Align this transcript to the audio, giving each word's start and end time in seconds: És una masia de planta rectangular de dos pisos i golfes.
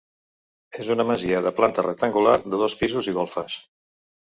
És 0.83 0.89
una 0.95 1.05
masia 1.09 1.43
de 1.49 1.51
planta 1.59 1.85
rectangular 1.87 2.35
de 2.55 2.63
dos 2.65 2.79
pisos 2.83 3.13
i 3.13 3.17
golfes. 3.21 3.63